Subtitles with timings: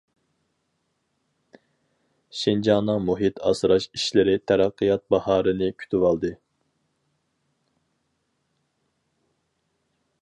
[2.39, 6.35] شىنجاڭنىڭ مۇھىت ئاسراش ئىشلىرى تەرەققىيات باھارىنى كۈتۈۋالدى.